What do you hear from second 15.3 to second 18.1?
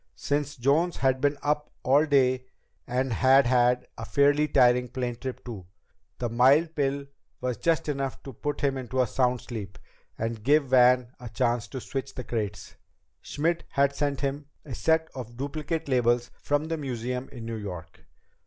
duplicate labels from the museum in New York.